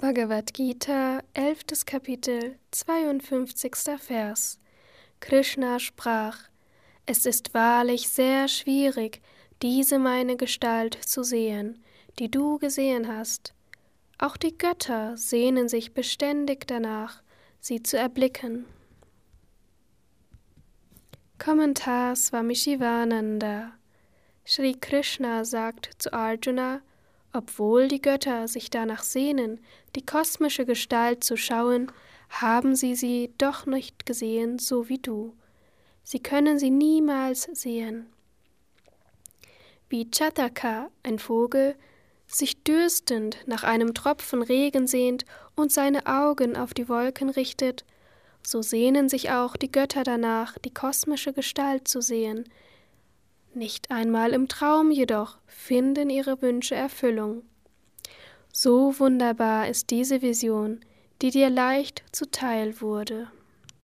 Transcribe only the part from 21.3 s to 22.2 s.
Kommentar